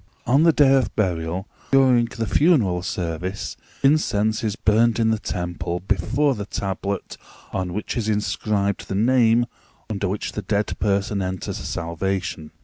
[0.25, 5.79] On the day of burial, during the funeral service, incense is burned in the temple
[5.79, 7.17] before the tablet
[7.53, 9.45] on which is inscribed the name
[9.91, 12.49] under which the dead person enters salvation.